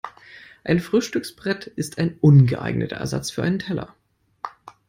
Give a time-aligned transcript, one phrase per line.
[0.63, 3.93] Ein Frühstücksbrett ist ein ungeeigneter Ersatz für einen Teller.